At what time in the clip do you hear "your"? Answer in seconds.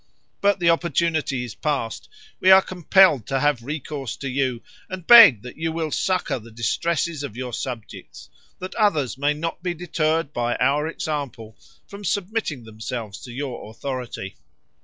7.37-7.53, 13.31-13.69